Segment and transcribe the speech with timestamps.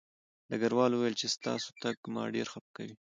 [0.49, 2.95] ډګروال وویل چې ستاسو تګ ما ډېر خپه کوي